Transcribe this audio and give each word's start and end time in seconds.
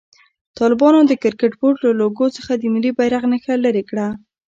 طالبانو 0.57 0.99
د 1.05 1.13
کرکټ 1.23 1.51
بورډ 1.59 1.77
له 1.85 1.91
لوګو 1.99 2.27
څخه 2.37 2.51
د 2.57 2.63
ملي 2.73 2.91
بيرغ 2.97 3.23
نښه 3.31 3.53
لېري 3.63 3.83
کړه. 3.89 4.07